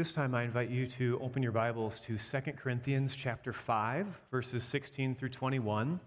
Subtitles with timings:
[0.00, 4.64] This time I invite you to open your Bibles to 2 Corinthians chapter 5 verses
[4.64, 6.00] 16 through 21.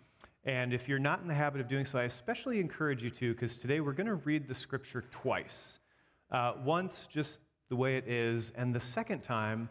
[0.46, 3.34] And if you're not in the habit of doing so, I especially encourage you to
[3.34, 5.80] because today we're going to read the scripture twice.
[6.32, 9.70] Uh, once just the way it is, and the second time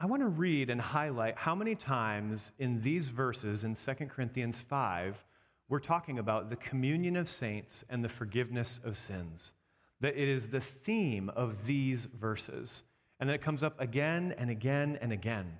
[0.00, 4.62] I want to read and highlight how many times in these verses in 2 Corinthians
[4.62, 5.22] 5
[5.68, 9.52] we're talking about the communion of saints and the forgiveness of sins.
[10.00, 12.84] That it is the theme of these verses.
[13.24, 15.50] And then it comes up again and again and again.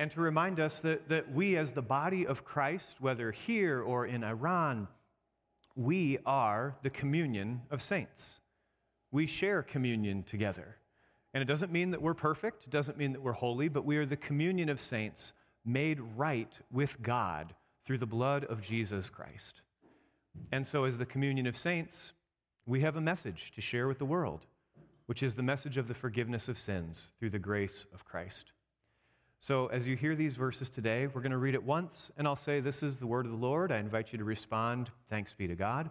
[0.00, 4.06] And to remind us that, that we, as the body of Christ, whether here or
[4.06, 4.88] in Iran,
[5.76, 8.40] we are the communion of saints.
[9.12, 10.74] We share communion together.
[11.32, 13.96] And it doesn't mean that we're perfect, it doesn't mean that we're holy, but we
[13.98, 15.32] are the communion of saints
[15.64, 17.54] made right with God
[17.84, 19.62] through the blood of Jesus Christ.
[20.50, 22.14] And so, as the communion of saints,
[22.66, 24.44] we have a message to share with the world,
[25.06, 28.52] which is the message of the forgiveness of sins through the grace of Christ.
[29.38, 32.34] So, as you hear these verses today, we're going to read it once, and I'll
[32.34, 33.72] say, This is the word of the Lord.
[33.72, 35.90] I invite you to respond, Thanks be to God.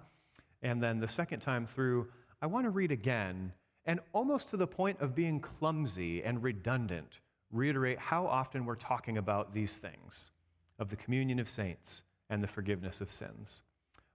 [0.64, 2.08] And then the second time through,
[2.42, 3.54] I want to read again,
[3.86, 7.20] and almost to the point of being clumsy and redundant,
[7.52, 10.32] reiterate how often we're talking about these things
[10.80, 13.62] of the communion of saints and the forgiveness of sins.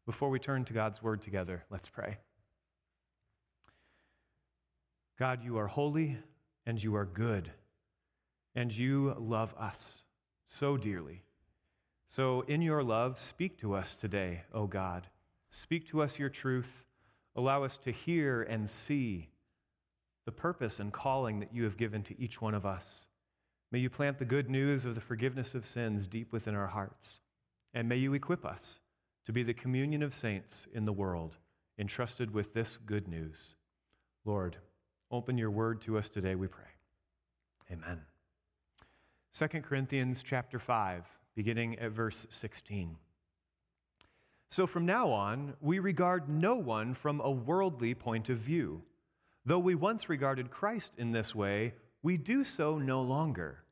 [0.04, 2.18] Before we turn to God's word together, let's pray.
[5.18, 6.16] God, you are holy
[6.64, 7.50] and you are good,
[8.54, 10.02] and you love us
[10.46, 11.22] so dearly.
[12.06, 15.08] So, in your love, speak to us today, O God.
[15.50, 16.84] Speak to us your truth.
[17.34, 19.28] Allow us to hear and see
[20.24, 23.06] the purpose and calling that you have given to each one of us.
[23.72, 27.20] May you plant the good news of the forgiveness of sins deep within our hearts.
[27.74, 28.78] And may you equip us
[29.26, 31.36] to be the communion of saints in the world,
[31.78, 33.56] entrusted with this good news.
[34.24, 34.56] Lord,
[35.10, 36.64] Open your word to us today, we pray.
[37.72, 38.00] Amen.
[39.32, 42.96] 2 Corinthians chapter 5, beginning at verse 16.
[44.50, 48.82] So from now on, we regard no one from a worldly point of view.
[49.46, 53.64] Though we once regarded Christ in this way, we do so no longer.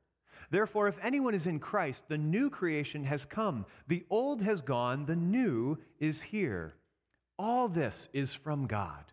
[0.51, 3.67] Therefore, if anyone is in Christ, the new creation has come.
[3.89, 6.77] The old has gone, the new is here.
[7.39, 9.13] All this is from God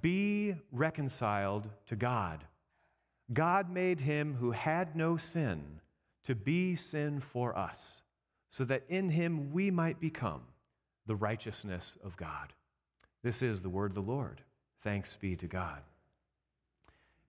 [0.00, 2.44] be reconciled to God.
[3.32, 5.80] God made him who had no sin
[6.24, 8.02] to be sin for us,
[8.48, 10.42] so that in him we might become
[11.06, 12.52] the righteousness of God.
[13.22, 14.42] This is the word of the Lord.
[14.82, 15.80] Thanks be to God.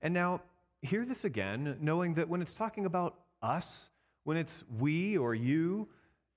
[0.01, 0.41] And now,
[0.81, 3.89] hear this again, knowing that when it's talking about us,
[4.23, 5.87] when it's we or you,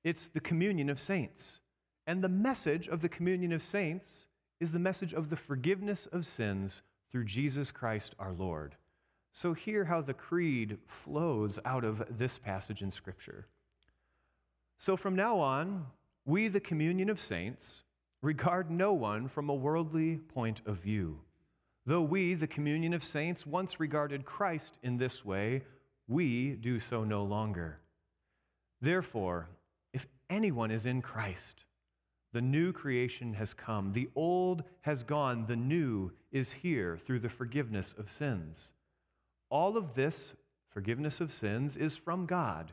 [0.04, 1.60] it's the communion of saints.
[2.06, 4.26] And the message of the communion of saints
[4.60, 8.76] is the message of the forgiveness of sins through Jesus Christ our Lord.
[9.32, 13.46] So, hear how the creed flows out of this passage in Scripture.
[14.78, 15.86] So, from now on,
[16.24, 17.84] we, the communion of saints,
[18.22, 21.20] regard no one from a worldly point of view.
[21.86, 25.62] Though we, the communion of saints, once regarded Christ in this way,
[26.06, 27.78] we do so no longer.
[28.80, 29.48] Therefore,
[29.92, 31.64] if anyone is in Christ,
[32.32, 33.92] the new creation has come.
[33.92, 35.46] The old has gone.
[35.46, 38.72] The new is here through the forgiveness of sins.
[39.48, 40.34] All of this
[40.68, 42.72] forgiveness of sins is from God,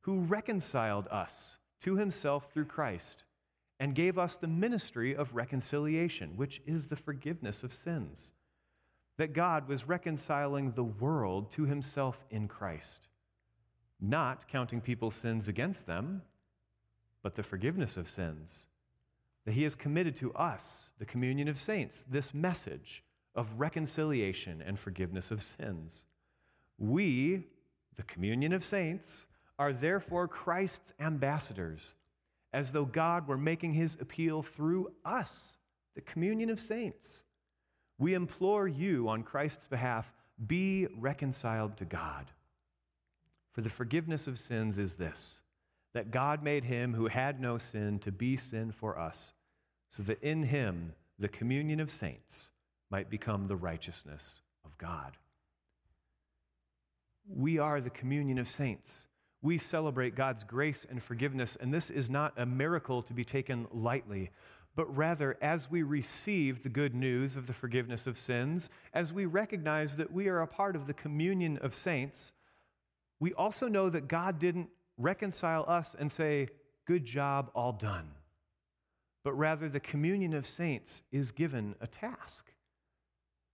[0.00, 3.24] who reconciled us to himself through Christ
[3.78, 8.32] and gave us the ministry of reconciliation, which is the forgiveness of sins.
[9.18, 13.08] That God was reconciling the world to himself in Christ,
[14.00, 16.22] not counting people's sins against them,
[17.22, 18.66] but the forgiveness of sins
[19.46, 23.04] that he has committed to us, the communion of saints, this message
[23.36, 26.04] of reconciliation and forgiveness of sins.
[26.78, 27.44] We,
[27.94, 29.24] the communion of saints,
[29.56, 31.94] are therefore Christ's ambassadors,
[32.52, 35.56] as though God were making his appeal through us,
[35.94, 37.22] the communion of saints.
[37.98, 40.12] We implore you on Christ's behalf
[40.48, 42.26] be reconciled to God.
[43.52, 45.40] For the forgiveness of sins is this
[45.94, 49.32] that God made him who had no sin to be sin for us
[49.96, 52.50] so that in him the communion of saints
[52.90, 55.16] might become the righteousness of God.
[57.26, 59.06] we are the communion of saints.
[59.40, 63.66] We celebrate God's grace and forgiveness, and this is not a miracle to be taken
[63.72, 64.30] lightly,
[64.74, 69.24] but rather as we receive the good news of the forgiveness of sins, as we
[69.24, 72.32] recognize that we are a part of the communion of saints,
[73.18, 76.48] we also know that God didn't reconcile us and say,
[76.84, 78.10] Good job, all done.
[79.26, 82.52] But rather, the communion of saints is given a task.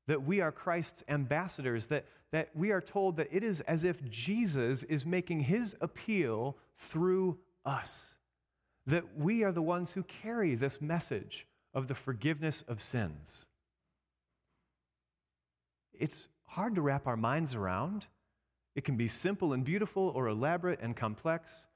[0.07, 4.07] That we are Christ's ambassadors, that, that we are told that it is as if
[4.11, 8.17] Jesus is making his appeal through us.
[8.85, 13.47] That we are the ones who carry this message of the forgiveness of sins.
[15.95, 18.05] It's hard to wrap our minds around.
[18.75, 21.67] It can be simple and beautiful or elaborate and complex.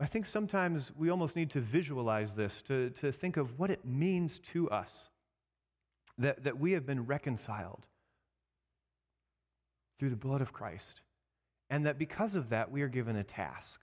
[0.00, 3.84] I think sometimes we almost need to visualize this, to, to think of what it
[3.84, 5.08] means to us
[6.18, 7.86] that, that we have been reconciled
[9.98, 11.02] through the blood of Christ.
[11.70, 13.80] And that because of that, we are given a task.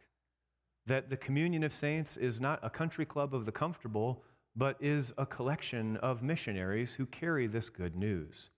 [0.86, 4.24] That the communion of saints is not a country club of the comfortable,
[4.56, 8.50] but is a collection of missionaries who carry this good news.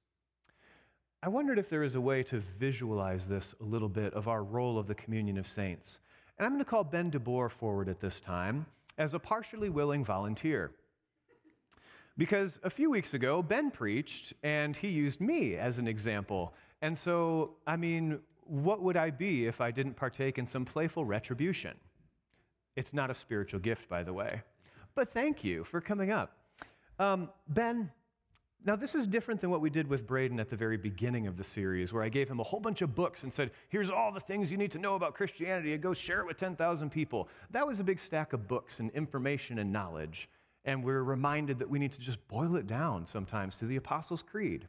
[1.22, 4.44] I wondered if there is a way to visualize this a little bit of our
[4.44, 6.00] role of the communion of saints.
[6.38, 8.66] And I'm going to call Ben DeBoer forward at this time
[8.98, 10.72] as a partially willing volunteer.
[12.18, 16.54] Because a few weeks ago, Ben preached and he used me as an example.
[16.82, 21.06] And so, I mean, what would I be if I didn't partake in some playful
[21.06, 21.76] retribution?
[22.76, 24.42] It's not a spiritual gift, by the way.
[24.96, 26.38] But thank you for coming up.
[27.00, 27.92] Um, ben,
[28.66, 31.36] now, this is different than what we did with Braden at the very beginning of
[31.36, 34.12] the series, where I gave him a whole bunch of books and said, Here's all
[34.12, 37.28] the things you need to know about Christianity, and go share it with 10,000 people.
[37.52, 40.30] That was a big stack of books and information and knowledge.
[40.64, 44.22] And we're reminded that we need to just boil it down sometimes to the Apostles'
[44.22, 44.68] Creed.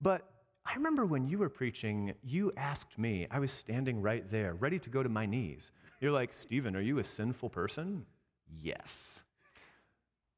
[0.00, 0.26] But
[0.64, 4.78] I remember when you were preaching, you asked me, I was standing right there, ready
[4.78, 5.72] to go to my knees.
[6.00, 8.06] You're like, Stephen, are you a sinful person?
[8.62, 9.23] Yes.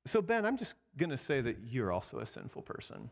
[0.06, 3.10] So, Ben, I'm just going to say that you're also a sinful person.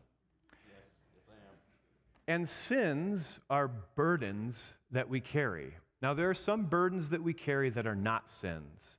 [0.65, 0.83] Yes,
[1.13, 2.39] yes, I am.
[2.39, 5.73] And sins are burdens that we carry.
[6.01, 8.95] Now, there are some burdens that we carry that are not sins,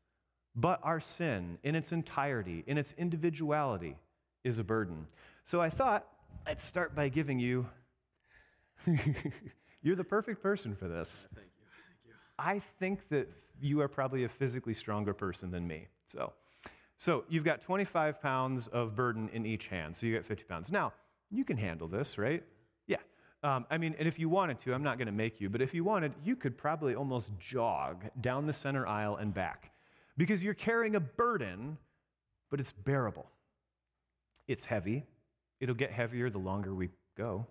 [0.55, 3.97] but our sin in its entirety, in its individuality,
[4.45, 5.07] is a burden.
[5.45, 6.07] So I thought
[6.47, 7.67] I'd start by giving you.
[9.83, 11.27] you're the perfect person for this.
[11.35, 11.67] Thank you.
[11.89, 12.13] Thank you.
[12.39, 13.29] I think that
[13.59, 15.87] you are probably a physically stronger person than me.
[16.05, 16.35] So.
[16.99, 20.73] So you've got 25 pounds of burden in each hand, so you get 50 pounds.
[20.73, 20.93] Now,
[21.31, 22.43] you can handle this, right?
[22.87, 22.97] Yeah.
[23.43, 25.61] Um, I mean, and if you wanted to, I'm not going to make you, but
[25.61, 29.73] if you wanted, you could probably almost jog down the center aisle and back
[30.17, 31.77] because you're carrying a burden,
[32.51, 33.27] but it's bearable.
[34.49, 35.05] It's heavy.
[35.61, 37.47] It'll get heavier the longer we go.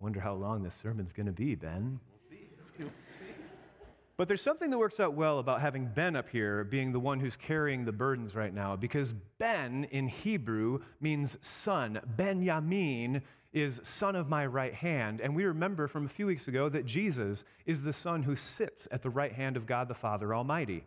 [0.00, 2.00] Wonder how long this sermon's going to be, Ben.
[2.10, 2.46] We'll see.
[2.78, 3.29] We'll see.
[4.20, 7.20] But there's something that works out well about having Ben up here being the one
[7.20, 11.98] who's carrying the burdens right now, because Ben in Hebrew means son.
[12.18, 13.22] Benjamin
[13.54, 15.22] is son of my right hand.
[15.22, 18.86] And we remember from a few weeks ago that Jesus is the son who sits
[18.90, 20.84] at the right hand of God the Father Almighty.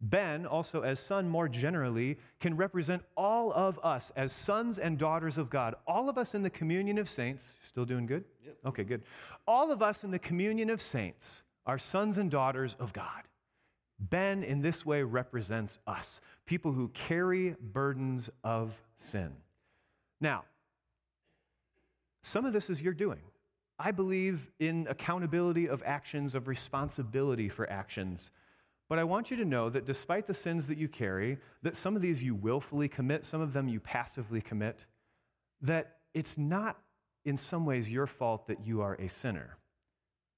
[0.00, 5.38] Ben, also as son more generally, can represent all of us as sons and daughters
[5.38, 5.76] of God.
[5.86, 7.56] All of us in the communion of saints.
[7.60, 8.24] Still doing good?
[8.44, 8.56] Yep.
[8.66, 9.04] Okay, good.
[9.46, 13.22] All of us in the communion of saints are sons and daughters of God.
[14.00, 19.32] Ben, in this way, represents us, people who carry burdens of sin.
[20.20, 20.44] Now,
[22.22, 23.20] some of this is your doing.
[23.78, 28.30] I believe in accountability of actions, of responsibility for actions.
[28.88, 31.94] But I want you to know that despite the sins that you carry, that some
[31.94, 34.86] of these you willfully commit, some of them you passively commit,
[35.60, 36.78] that it's not
[37.24, 39.58] in some ways your fault that you are a sinner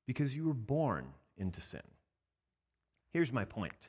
[0.06, 1.06] because you were born
[1.40, 1.80] into sin.
[3.12, 3.88] Here's my point.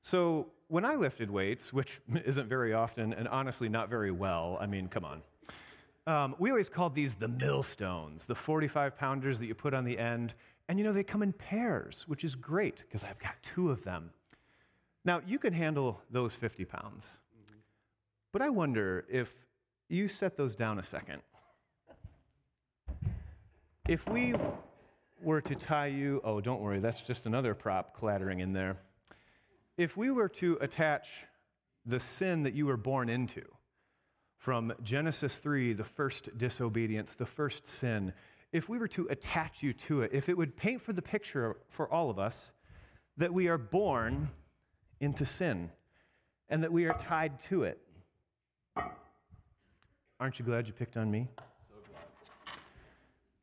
[0.00, 4.66] So, when I lifted weights, which isn't very often and honestly not very well, I
[4.66, 5.22] mean, come on.
[6.06, 9.98] Um, we always called these the millstones, the 45 pounders that you put on the
[9.98, 10.34] end.
[10.68, 13.82] And you know, they come in pairs, which is great because I've got two of
[13.82, 14.10] them.
[15.04, 17.08] Now, you can handle those 50 pounds.
[18.32, 19.46] But I wonder if
[19.88, 21.22] you set those down a second
[23.88, 24.34] if we
[25.22, 28.78] were to tie you, oh, don't worry, that's just another prop clattering in there.
[29.76, 31.08] If we were to attach
[31.84, 33.42] the sin that you were born into
[34.38, 38.12] from Genesis 3, the first disobedience, the first sin,
[38.52, 41.56] if we were to attach you to it, if it would paint for the picture
[41.68, 42.50] for all of us
[43.16, 44.28] that we are born
[45.00, 45.70] into sin
[46.48, 47.80] and that we are tied to it.
[50.18, 51.28] Aren't you glad you picked on me?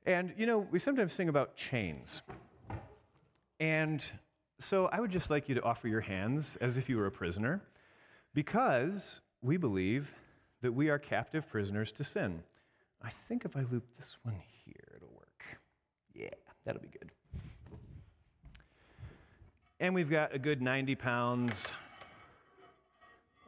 [0.06, 2.22] And you know, we sometimes sing about chains.
[3.60, 4.04] And
[4.60, 7.12] so I would just like you to offer your hands as if you were a
[7.12, 7.62] prisoner,
[8.34, 10.14] because we believe
[10.62, 12.44] that we are captive prisoners to sin.
[13.02, 15.60] I think if I loop this one here, it'll work.
[16.14, 16.30] Yeah,
[16.66, 17.12] that'll be good.
[19.80, 21.74] And we've got a good 90 pounds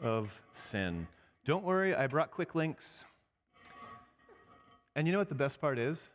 [0.02, 1.08] of sin.
[1.46, 3.06] Don't worry, I brought quick links.
[4.96, 6.10] And you know what the best part is?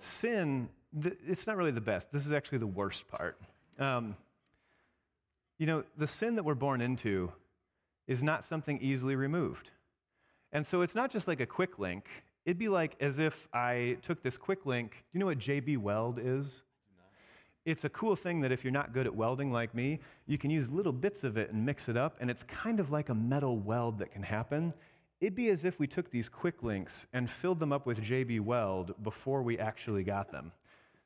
[0.00, 0.68] Sin,
[1.00, 2.10] th- it's not really the best.
[2.10, 3.40] This is actually the worst part.
[3.78, 4.16] Um,
[5.58, 7.32] you know, the sin that we're born into
[8.06, 9.70] is not something easily removed.
[10.52, 12.06] And so it's not just like a quick link.
[12.44, 14.90] It'd be like as if I took this quick link.
[14.90, 16.62] Do you know what JB Weld is?
[17.66, 20.50] It's a cool thing that if you're not good at welding like me, you can
[20.50, 23.14] use little bits of it and mix it up, and it's kind of like a
[23.14, 24.72] metal weld that can happen.
[25.20, 28.40] It'd be as if we took these quick links and filled them up with JB
[28.40, 30.52] Weld before we actually got them.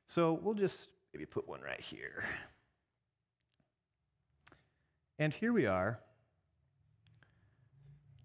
[0.06, 2.24] So we'll just maybe put one right here.
[5.18, 6.00] And here we are,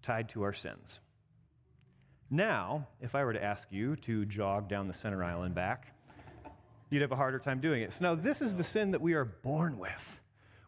[0.02, 0.98] tied to our sins.
[2.30, 5.94] Now, if I were to ask you to jog down the center aisle and back,
[6.90, 7.92] you'd have a harder time doing it.
[7.92, 10.20] So now, this is the sin that we are born with.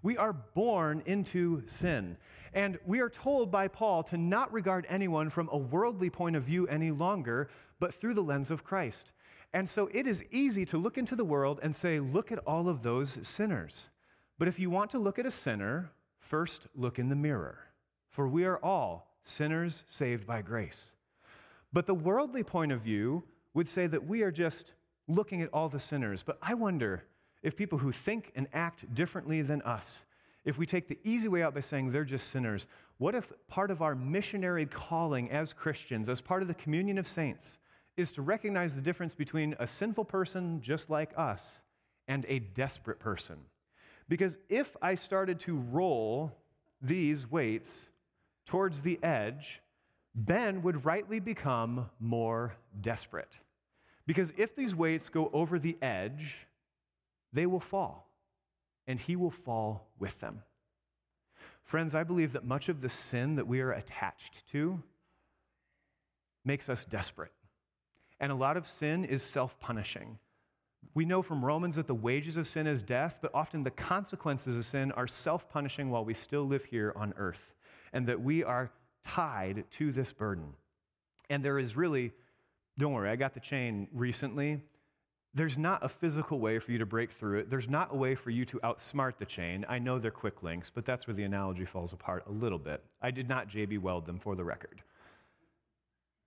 [0.03, 2.17] We are born into sin.
[2.55, 6.43] And we are told by Paul to not regard anyone from a worldly point of
[6.43, 7.49] view any longer,
[7.81, 9.13] but through the lens of Christ.
[9.55, 12.69] And so it is easy to look into the world and say, look at all
[12.69, 13.89] of those sinners.
[14.39, 17.59] But if you want to look at a sinner, first look in the mirror.
[18.09, 20.93] For we are all sinners saved by grace.
[21.73, 24.73] But the worldly point of view would say that we are just
[25.09, 26.23] looking at all the sinners.
[26.23, 27.05] But I wonder
[27.43, 30.05] if people who think and act differently than us,
[30.45, 32.67] if we take the easy way out by saying they're just sinners,
[32.99, 37.07] what if part of our missionary calling as Christians, as part of the communion of
[37.07, 37.59] saints,
[37.97, 41.61] is to recognize the difference between a sinful person just like us
[42.09, 43.37] and a desperate person?
[44.09, 46.37] Because if I started to roll
[46.81, 47.87] these weights
[48.47, 49.61] towards the edge,
[50.15, 53.39] Ben would rightly become more desperate.
[54.07, 56.47] Because if these weights go over the edge,
[57.33, 58.09] they will fall,
[58.87, 60.43] and he will fall with them.
[61.63, 64.83] Friends, I believe that much of the sin that we are attached to
[66.45, 67.33] makes us desperate.
[68.21, 70.19] And a lot of sin is self punishing.
[70.95, 74.57] We know from Romans that the wages of sin is death, but often the consequences
[74.57, 77.55] of sin are self punishing while we still live here on earth,
[77.93, 78.71] and that we are
[79.05, 80.53] tied to this burden.
[81.31, 82.13] And there is really,
[82.79, 84.61] don't worry, I got the chain recently.
[85.35, 87.51] There's not a physical way for you to break through it.
[87.51, 89.65] There's not a way for you to outsmart the chain.
[89.67, 92.85] I know they're quick links, but that's where the analogy falls apart a little bit.
[93.01, 94.83] I did not JB weld them for the record.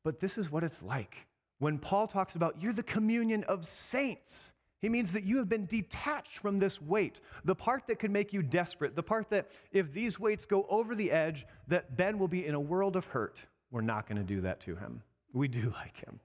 [0.03, 1.27] But this is what it's like.
[1.59, 5.65] When Paul talks about you're the communion of saints, he means that you have been
[5.67, 9.93] detached from this weight, the part that could make you desperate, the part that if
[9.93, 13.45] these weights go over the edge, that Ben will be in a world of hurt.
[13.71, 15.01] We're not going to do that to him.
[15.33, 16.19] We do like him.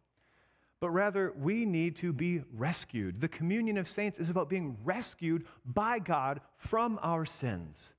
[0.81, 3.21] But rather, we need to be rescued.
[3.21, 7.93] The communion of saints is about being rescued by God from our sins.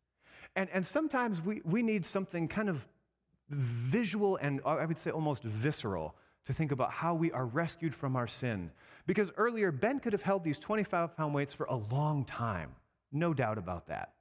[0.55, 2.87] And, and sometimes we, we need something kind of
[3.49, 7.93] visual and uh, I would say almost visceral to think about how we are rescued
[7.93, 8.71] from our sin.
[9.05, 12.71] Because earlier, Ben could have held these 25 pound weights for a long time.
[13.11, 14.13] No doubt about that.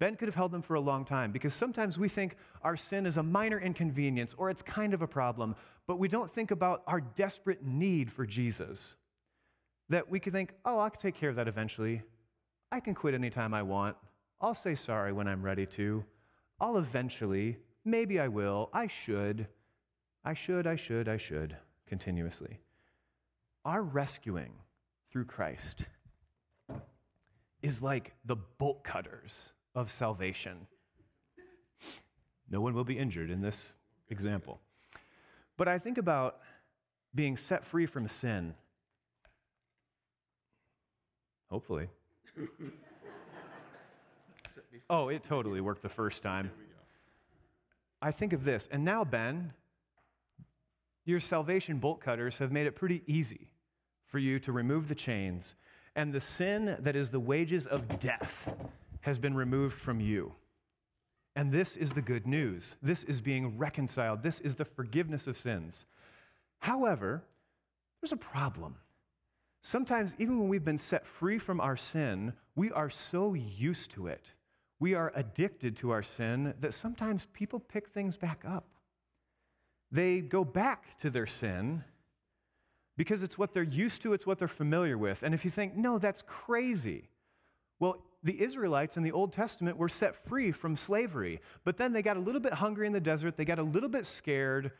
[0.00, 3.04] Ben could have held them for a long time because sometimes we think our sin
[3.04, 5.54] is a minor inconvenience or it's kind of a problem,
[5.86, 8.94] but we don't think about our desperate need for Jesus.
[9.90, 12.00] That we could think, oh, I can take care of that eventually.
[12.72, 13.94] I can quit anytime I want.
[14.40, 16.02] I'll say sorry when I'm ready to.
[16.58, 19.48] I'll eventually, maybe I will, I should.
[20.24, 22.58] I should, I should, I should, continuously.
[23.66, 24.52] Our rescuing
[25.12, 25.84] through Christ
[27.60, 30.66] is like the bolt cutters of salvation.
[32.50, 33.72] No one will be injured in this
[34.08, 34.60] example.
[35.56, 36.40] But I think about
[37.14, 38.54] being set free from sin.
[41.48, 41.88] Hopefully.
[44.90, 46.50] oh, it totally worked the first time.
[48.02, 49.52] I think of this, and now, Ben,
[51.04, 53.50] your salvation bolt cutters have made it pretty easy
[54.06, 55.54] for you to remove the chains,
[55.94, 58.48] and the sin that is the wages of death
[59.00, 60.34] has been removed from you.
[61.36, 62.76] And this is the good news.
[62.82, 64.22] This is being reconciled.
[64.22, 65.86] This is the forgiveness of sins.
[66.58, 67.24] However,
[68.00, 68.76] there's a problem.
[69.62, 74.06] Sometimes, even when we've been set free from our sin, we are so used to
[74.06, 74.32] it.
[74.80, 78.66] We are addicted to our sin that sometimes people pick things back up.
[79.92, 81.84] they go back to their sin
[82.96, 85.22] because it's what they're used to, it's what they're familiar with.
[85.22, 87.09] And if you think, no, that's crazy,
[87.80, 92.02] well, the Israelites in the Old Testament were set free from slavery, but then they
[92.02, 94.70] got a little bit hungry in the desert, they got a little bit scared,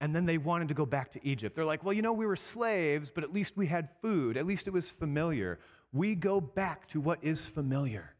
[0.00, 1.54] and then they wanted to go back to Egypt.
[1.54, 4.44] They're like, well, you know, we were slaves, but at least we had food, at
[4.44, 5.60] least it was familiar.
[5.92, 8.14] We go back to what is familiar.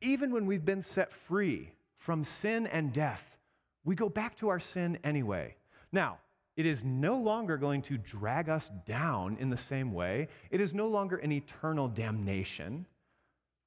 [0.00, 3.38] Even when we've been set free from sin and death,
[3.84, 5.54] we go back to our sin anyway.
[5.92, 6.18] Now,
[6.56, 10.28] it is no longer going to drag us down in the same way.
[10.50, 12.84] It is no longer an eternal damnation,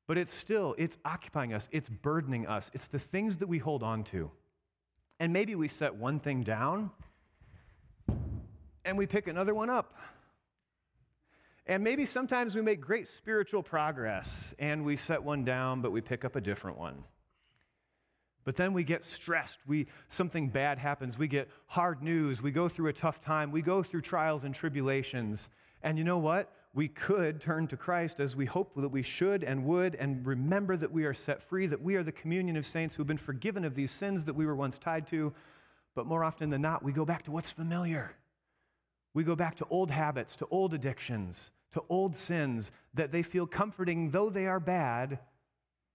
[0.07, 2.69] but it's still, it's occupying us, it's burdening us.
[2.73, 4.31] It's the things that we hold on to.
[5.19, 6.91] And maybe we set one thing down
[8.83, 9.93] and we pick another one up.
[11.67, 16.01] And maybe sometimes we make great spiritual progress and we set one down, but we
[16.01, 17.03] pick up a different one.
[18.43, 19.61] But then we get stressed.
[19.65, 21.17] We, something bad happens.
[21.17, 22.43] We get hard news.
[22.43, 23.51] We go through a tough time.
[23.51, 25.49] We go through trials and tribulations.
[25.81, 26.53] And you know what?
[26.75, 30.75] We could turn to Christ as we hope that we should and would and remember
[30.75, 33.17] that we are set free, that we are the communion of saints who have been
[33.17, 35.33] forgiven of these sins that we were once tied to.
[35.95, 38.11] But more often than not, we go back to what's familiar.
[39.13, 43.47] We go back to old habits, to old addictions, to old sins that they feel
[43.47, 45.19] comforting, though they are bad,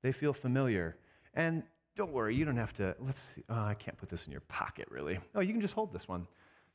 [0.01, 0.97] they feel familiar.
[1.35, 1.63] And
[1.95, 2.97] don't worry, you don't have to.
[3.01, 3.43] Let's see.
[3.51, 5.19] Oh, I can't put this in your pocket, really.
[5.35, 6.27] Oh, you can just hold this one.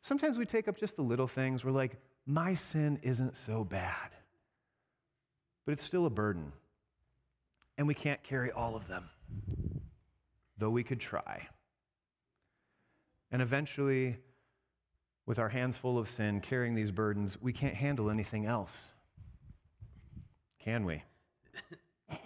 [0.02, 1.66] Sometimes we take up just the little things.
[1.66, 4.12] We're like, my sin isn't so bad,
[5.66, 6.52] but it's still a burden.
[7.78, 9.10] And we can't carry all of them,
[10.58, 11.48] though we could try.
[13.32, 14.18] And eventually,
[15.26, 18.92] with our hands full of sin, carrying these burdens, we can't handle anything else.
[20.60, 21.04] Can we?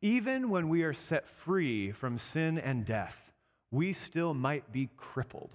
[0.00, 3.31] Even when we are set free from sin and death,
[3.72, 5.50] we still might be crippled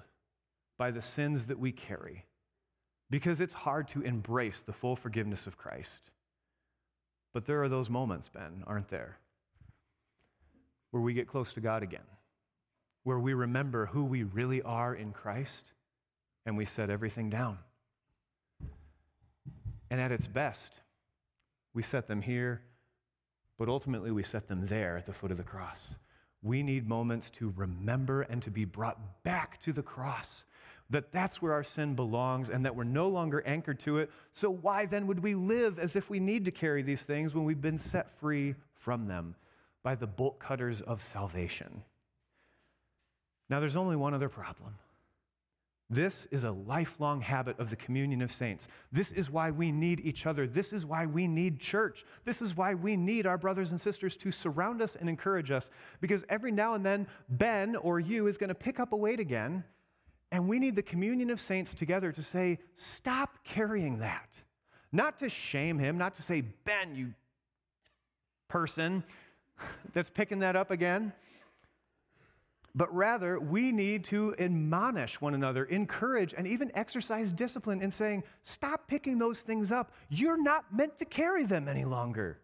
[0.77, 2.25] by the sins that we carry
[3.09, 6.11] because it's hard to embrace the full forgiveness of Christ.
[7.33, 9.17] But there are those moments, Ben, aren't there?
[10.91, 12.01] Where we get close to God again,
[13.03, 15.71] where we remember who we really are in Christ
[16.45, 17.59] and we set everything down.
[19.89, 20.81] And at its best,
[21.73, 22.61] we set them here
[23.57, 25.95] but ultimately we set them there at the foot of the cross.
[26.41, 30.43] We need moments to remember and to be brought back to the cross.
[30.89, 34.09] That that's where our sin belongs and that we're no longer anchored to it.
[34.31, 37.43] So why then would we live as if we need to carry these things when
[37.43, 39.35] we've been set free from them
[39.83, 41.83] by the bolt cutters of salvation?
[43.49, 44.75] Now there's only one other problem.
[45.89, 48.67] This is a lifelong habit of the communion of saints.
[48.91, 50.45] This is why we need each other.
[50.45, 52.05] This is why we need church.
[52.25, 55.69] This is why we need our brothers and sisters to surround us and encourage us.
[56.01, 59.21] Because every now and then, Ben or you is going to pick up a weight
[59.21, 59.63] again.
[60.33, 64.35] And we need the communion of saints together to say, stop carrying that.
[64.91, 67.13] Not to shame him, not to say, Ben, you
[68.49, 69.05] person
[69.93, 71.13] that's picking that up again
[72.77, 78.23] but rather we need to admonish one another, encourage, and even exercise discipline in saying,
[78.43, 79.91] stop picking those things up.
[80.09, 82.39] You're not meant to carry them any longer.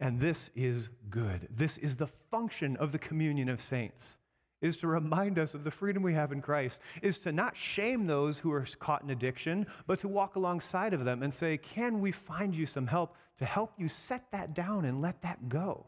[0.00, 1.46] And this is good.
[1.48, 4.16] This is the function of the communion of saints.
[4.60, 8.06] Is to remind us of the freedom we have in Christ, is to not shame
[8.06, 12.00] those who are caught in addiction, but to walk alongside of them and say, Can
[12.00, 15.86] we find you some help to help you set that down and let that go?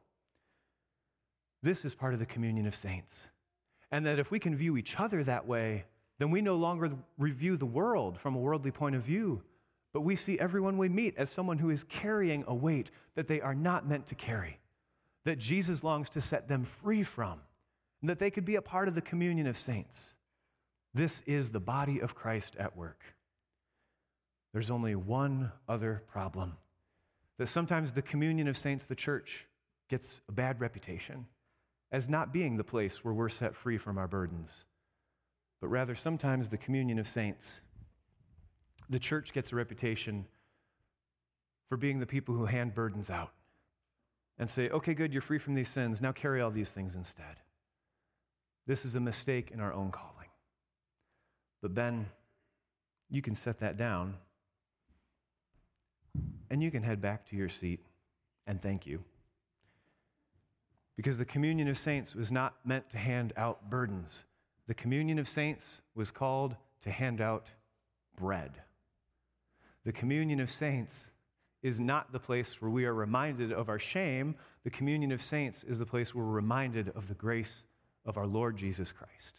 [1.63, 3.27] This is part of the communion of saints.
[3.91, 5.85] And that if we can view each other that way,
[6.19, 9.43] then we no longer review the world from a worldly point of view,
[9.93, 13.41] but we see everyone we meet as someone who is carrying a weight that they
[13.41, 14.59] are not meant to carry,
[15.25, 17.41] that Jesus longs to set them free from,
[18.01, 20.13] and that they could be a part of the communion of saints.
[20.95, 23.03] This is the body of Christ at work.
[24.53, 26.57] There's only one other problem
[27.39, 29.47] that sometimes the communion of saints, the church,
[29.89, 31.27] gets a bad reputation
[31.91, 34.65] as not being the place where we're set free from our burdens,
[35.61, 37.61] but rather sometimes the communion of saints.
[38.91, 40.27] The church gets a reputation
[41.67, 43.33] for being the people who hand burdens out
[44.39, 46.01] and say, okay, good, you're free from these sins.
[46.01, 47.37] Now carry all these things instead.
[48.67, 50.29] This is a mistake in our own calling.
[51.61, 52.07] But Ben,
[53.11, 54.15] you can set that down
[56.51, 57.81] and you can head back to your seat
[58.47, 59.03] and thank you
[60.99, 64.25] because the communion of saints was not meant to hand out burdens.
[64.67, 67.53] The communion of saints was called to hand out
[68.17, 68.51] bread.
[69.85, 71.05] The communion of saints
[71.63, 74.35] is not the place where we are reminded of our shame.
[74.65, 77.63] The communion of saints is the place where we're reminded of the grace
[78.05, 79.39] of our Lord Jesus Christ.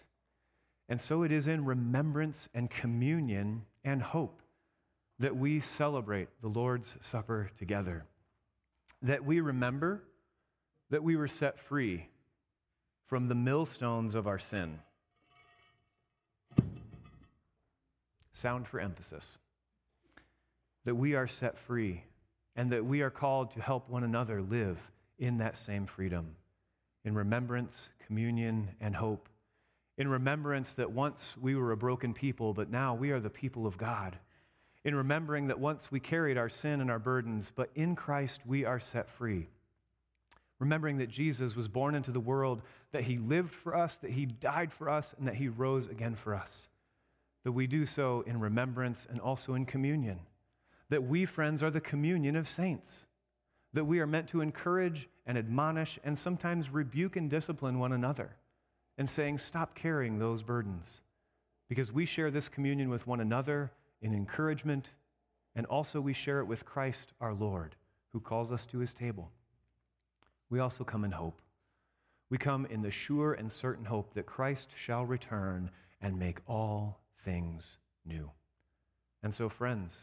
[0.87, 4.41] And so it is in remembrance and communion and hope
[5.19, 8.05] that we celebrate the Lord's Supper together.
[9.01, 10.03] That we remember
[10.89, 12.07] that we were set free
[13.05, 14.79] from the millstones of our sin.
[18.33, 19.37] Sound for emphasis.
[20.85, 22.03] That we are set free
[22.55, 26.35] and that we are called to help one another live in that same freedom,
[27.03, 29.27] in remembrance, communion, and hope.
[29.97, 33.67] In remembrance that once we were a broken people, but now we are the people
[33.67, 34.17] of God.
[34.85, 38.63] In remembering that once we carried our sin and our burdens, but in Christ we
[38.63, 39.47] are set free.
[40.59, 44.25] Remembering that Jesus was born into the world, that he lived for us, that he
[44.25, 46.67] died for us, and that he rose again for us.
[47.45, 50.19] That we do so in remembrance and also in communion.
[50.89, 53.05] That we, friends, are the communion of saints
[53.73, 58.35] that we are meant to encourage and admonish and sometimes rebuke and discipline one another
[58.97, 61.01] and saying, Stop carrying those burdens.
[61.67, 64.89] Because we share this communion with one another in encouragement,
[65.55, 67.75] and also we share it with Christ our Lord,
[68.11, 69.29] who calls us to his table.
[70.49, 71.41] We also come in hope.
[72.29, 77.01] We come in the sure and certain hope that Christ shall return and make all
[77.23, 78.31] things new.
[79.23, 79.95] And so, friends,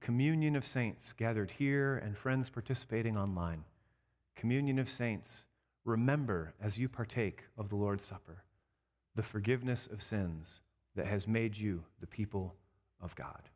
[0.00, 3.64] communion of saints gathered here and friends participating online.
[4.34, 5.44] Communion of saints,
[5.84, 8.44] remember as you partake of the Lord's Supper
[9.16, 10.60] the forgiveness of sins
[10.94, 12.54] that has made you the people
[13.00, 13.48] of God.